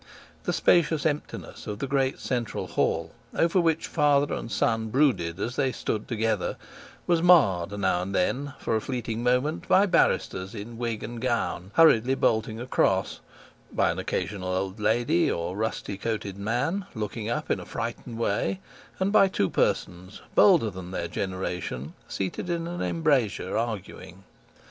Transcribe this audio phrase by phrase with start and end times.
[0.45, 5.57] The spacious emptiness of the great central hall, over which father and son brooded as
[5.57, 6.57] they stood together,
[7.05, 11.69] was marred now and then for a fleeting moment by barristers in wig and gown
[11.75, 13.19] hurriedly bolting across,
[13.71, 18.59] by an occasional old lady or rusty coated man, looking up in a frightened way,
[18.99, 24.23] and by two persons, bolder than their generation, seated in an embrasure arguing.